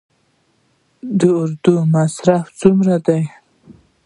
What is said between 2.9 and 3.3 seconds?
دي؟